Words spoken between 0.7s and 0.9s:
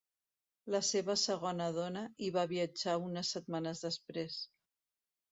La